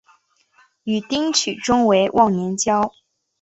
[0.85, 2.91] 与丁取忠为忘年交。